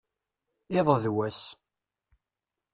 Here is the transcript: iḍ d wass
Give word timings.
iḍ 0.77 0.87
d 1.03 1.05
wass 1.15 1.41